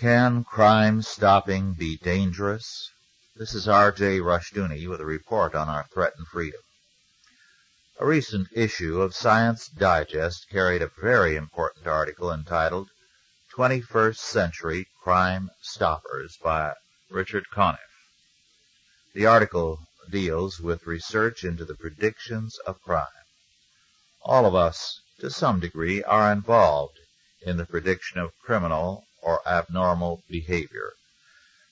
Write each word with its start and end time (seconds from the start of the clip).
Can 0.00 0.42
crime 0.42 1.02
stopping 1.02 1.74
be 1.74 1.96
dangerous? 1.98 2.90
This 3.36 3.54
is 3.54 3.68
R.J. 3.68 4.18
Rushdoony 4.18 4.88
with 4.88 5.00
a 5.00 5.06
report 5.06 5.54
on 5.54 5.68
our 5.68 5.86
threatened 5.94 6.26
freedom. 6.26 6.60
A 8.00 8.04
recent 8.04 8.48
issue 8.50 9.00
of 9.00 9.14
Science 9.14 9.68
Digest 9.68 10.48
carried 10.50 10.82
a 10.82 10.90
very 11.00 11.36
important 11.36 11.86
article 11.86 12.32
entitled 12.32 12.88
21st 13.56 14.16
Century 14.16 14.88
Crime 15.04 15.48
Stoppers 15.62 16.38
by 16.42 16.74
Richard 17.08 17.44
Conniff. 17.52 17.78
The 19.14 19.26
article 19.26 19.78
deals 20.10 20.58
with 20.58 20.88
research 20.88 21.44
into 21.44 21.64
the 21.64 21.76
predictions 21.76 22.58
of 22.66 22.82
crime. 22.82 23.06
All 24.22 24.44
of 24.44 24.56
us, 24.56 25.00
to 25.20 25.30
some 25.30 25.60
degree, 25.60 26.02
are 26.02 26.32
involved 26.32 26.98
in 27.42 27.58
the 27.58 27.66
prediction 27.66 28.18
of 28.18 28.36
criminal 28.42 29.04
or 29.24 29.40
abnormal 29.48 30.22
behavior. 30.28 30.92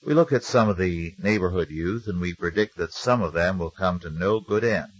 We 0.05 0.13
look 0.13 0.33
at 0.33 0.43
some 0.43 0.67
of 0.67 0.77
the 0.77 1.15
neighborhood 1.17 1.69
youth 1.69 2.07
and 2.07 2.19
we 2.19 2.33
predict 2.33 2.75
that 2.77 2.91
some 2.91 3.21
of 3.21 3.31
them 3.31 3.57
will 3.57 3.71
come 3.71 3.99
to 3.99 4.09
no 4.09 4.41
good 4.41 4.63
end. 4.63 4.91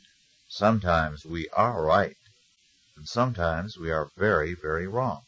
Sometimes 0.47 1.25
we 1.25 1.49
are 1.49 1.83
right, 1.83 2.15
and 2.95 3.05
sometimes 3.07 3.77
we 3.77 3.91
are 3.91 4.11
very, 4.15 4.53
very 4.53 4.87
wrong. 4.87 5.23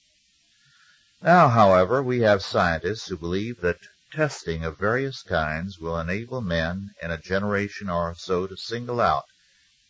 Now, 1.22 1.50
however, 1.50 2.04
we 2.04 2.20
have 2.20 2.44
scientists 2.44 3.08
who 3.08 3.18
believe 3.18 3.60
that 3.62 3.80
testing 4.14 4.64
of 4.64 4.78
various 4.78 5.24
kinds 5.24 5.80
will 5.80 6.00
enable 6.00 6.40
men 6.40 6.92
in 7.02 7.12
a 7.12 7.18
generation 7.18 7.90
or 7.90 8.14
so 8.16 8.48
to 8.48 8.56
single 8.56 9.02
out 9.02 9.26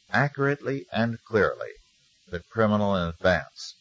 accurately 0.10 0.86
and 0.92 1.20
clearly 1.28 1.74
the 2.28 2.40
criminal 2.50 2.96
in 2.96 3.10
advance, 3.10 3.76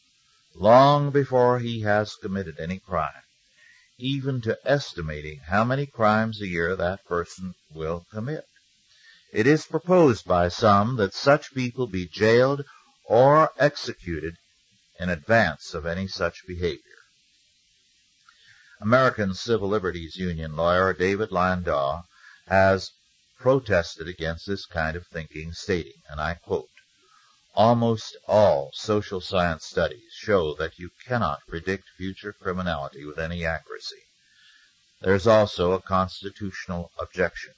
long 0.54 1.10
before 1.10 1.60
he 1.60 1.80
has 1.82 2.14
committed 2.16 2.58
any 2.58 2.78
crime 2.78 3.22
even 3.98 4.40
to 4.40 4.58
estimating 4.64 5.40
how 5.46 5.64
many 5.64 5.86
crimes 5.86 6.40
a 6.40 6.46
year 6.46 6.74
that 6.74 7.04
person 7.04 7.54
will 7.72 8.04
commit. 8.12 8.44
It 9.32 9.46
is 9.46 9.66
proposed 9.66 10.26
by 10.26 10.48
some 10.48 10.96
that 10.96 11.14
such 11.14 11.54
people 11.54 11.86
be 11.86 12.06
jailed 12.06 12.64
or 13.06 13.50
executed 13.58 14.36
in 14.98 15.08
advance 15.10 15.74
of 15.74 15.86
any 15.86 16.06
such 16.08 16.46
behavior. 16.46 16.80
American 18.80 19.34
Civil 19.34 19.68
Liberties 19.68 20.16
Union 20.16 20.56
lawyer 20.56 20.92
David 20.92 21.32
Landau 21.32 22.02
has 22.46 22.90
protested 23.38 24.08
against 24.08 24.46
this 24.46 24.66
kind 24.66 24.96
of 24.96 25.06
thinking, 25.06 25.52
stating, 25.52 26.00
and 26.08 26.20
I 26.20 26.34
quote, 26.34 26.68
Almost 27.56 28.16
all 28.26 28.72
social 28.74 29.20
science 29.20 29.64
studies 29.64 30.12
show 30.12 30.54
that 30.54 30.76
you 30.80 30.90
cannot 31.06 31.46
predict 31.46 31.88
future 31.96 32.32
criminality 32.32 33.04
with 33.04 33.16
any 33.16 33.46
accuracy. 33.46 34.02
There 35.00 35.14
is 35.14 35.28
also 35.28 35.70
a 35.70 35.80
constitutional 35.80 36.90
objection. 36.98 37.54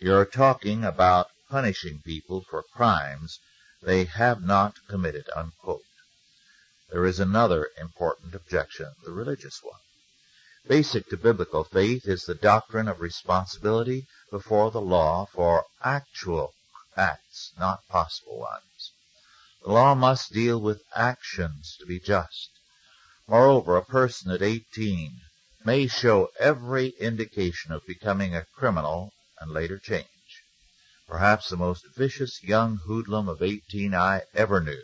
You 0.00 0.14
are 0.14 0.24
talking 0.24 0.84
about 0.84 1.28
punishing 1.50 2.00
people 2.00 2.44
for 2.48 2.62
crimes 2.62 3.40
they 3.82 4.04
have 4.04 4.42
not 4.42 4.76
committed. 4.88 5.28
Unquote. 5.36 5.84
There 6.90 7.04
is 7.04 7.20
another 7.20 7.68
important 7.78 8.34
objection, 8.34 8.94
the 9.04 9.12
religious 9.12 9.62
one. 9.62 9.80
Basic 10.66 11.08
to 11.10 11.18
biblical 11.18 11.64
faith 11.64 12.08
is 12.08 12.24
the 12.24 12.34
doctrine 12.34 12.88
of 12.88 13.00
responsibility 13.00 14.06
before 14.30 14.70
the 14.70 14.80
law 14.80 15.26
for 15.26 15.66
actual 15.82 16.54
acts, 16.96 17.52
not 17.58 17.86
possible 17.88 18.38
ones. 18.38 18.64
The 19.62 19.72
law 19.72 19.94
must 19.94 20.32
deal 20.32 20.58
with 20.58 20.80
actions 20.96 21.76
to 21.80 21.84
be 21.84 22.00
just. 22.00 22.48
Moreover, 23.28 23.76
a 23.76 23.84
person 23.84 24.30
at 24.30 24.40
eighteen 24.40 25.20
may 25.66 25.86
show 25.86 26.30
every 26.38 26.94
indication 26.98 27.70
of 27.70 27.84
becoming 27.86 28.34
a 28.34 28.46
criminal 28.56 29.12
and 29.38 29.50
later 29.50 29.78
change. 29.78 30.06
Perhaps 31.06 31.50
the 31.50 31.58
most 31.58 31.84
vicious 31.94 32.42
young 32.42 32.78
hoodlum 32.86 33.28
of 33.28 33.42
eighteen 33.42 33.94
I 33.94 34.22
ever 34.32 34.62
knew, 34.62 34.82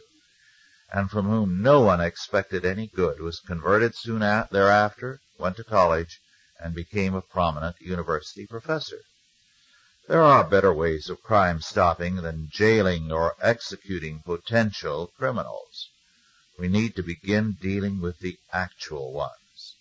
and 0.92 1.10
from 1.10 1.24
whom 1.24 1.62
no 1.62 1.80
one 1.80 2.02
expected 2.02 2.66
any 2.66 2.86
good, 2.86 3.18
was 3.18 3.40
converted 3.40 3.94
soon 3.96 4.18
thereafter, 4.20 5.20
went 5.38 5.56
to 5.56 5.64
college, 5.64 6.20
and 6.60 6.74
became 6.74 7.14
a 7.14 7.22
prominent 7.22 7.76
university 7.80 8.46
professor. 8.46 9.00
There 10.08 10.22
are 10.22 10.48
better 10.48 10.72
ways 10.72 11.10
of 11.10 11.20
crime 11.24 11.60
stopping 11.60 12.16
than 12.22 12.48
jailing 12.48 13.10
or 13.10 13.34
executing 13.42 14.22
potential 14.22 15.08
criminals. 15.18 15.90
We 16.60 16.68
need 16.68 16.94
to 16.94 17.02
begin 17.02 17.56
dealing 17.60 18.00
with 18.00 18.20
the 18.20 18.38
actual 18.52 19.12
ones. 19.12 19.74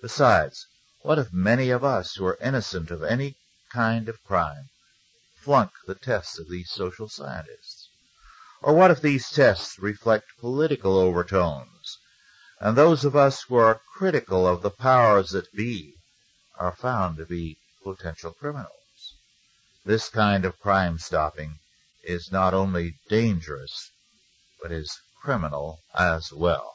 Besides, 0.00 0.66
what 1.02 1.18
if 1.18 1.30
many 1.30 1.68
of 1.68 1.84
us 1.84 2.14
who 2.14 2.24
are 2.24 2.38
innocent 2.40 2.90
of 2.90 3.02
any 3.02 3.36
kind 3.70 4.08
of 4.08 4.24
crime 4.24 4.70
flunk 5.42 5.72
the 5.86 5.94
tests 5.94 6.38
of 6.38 6.48
these 6.48 6.70
social 6.70 7.10
scientists? 7.10 7.90
Or 8.62 8.72
what 8.74 8.90
if 8.90 9.02
these 9.02 9.28
tests 9.28 9.78
reflect 9.78 10.24
political 10.38 10.96
overtones, 10.96 11.98
and 12.60 12.78
those 12.78 13.04
of 13.04 13.14
us 13.14 13.42
who 13.42 13.56
are 13.56 13.82
critical 13.94 14.46
of 14.46 14.62
the 14.62 14.70
powers 14.70 15.32
that 15.32 15.52
be 15.52 15.96
are 16.58 16.74
found 16.74 17.18
to 17.18 17.26
be 17.26 17.58
potential 17.84 18.32
criminals? 18.32 18.79
This 19.84 20.10
kind 20.10 20.44
of 20.44 20.58
crime 20.58 20.98
stopping 20.98 21.58
is 22.02 22.30
not 22.30 22.52
only 22.52 22.96
dangerous, 23.08 23.90
but 24.62 24.70
is 24.70 25.00
criminal 25.22 25.80
as 25.94 26.32
well. 26.32 26.74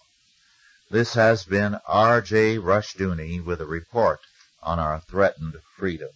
This 0.90 1.14
has 1.14 1.46
been 1.46 1.80
R.J. 1.88 2.58
Rushdoony 2.58 3.44
with 3.44 3.62
a 3.62 3.66
report 3.66 4.22
on 4.64 4.80
our 4.80 5.02
threatened 5.02 5.56
freedom. 5.78 6.10